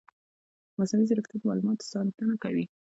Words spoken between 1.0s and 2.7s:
ځیرکتیا د معلوماتو ساتنه مهمه کوي.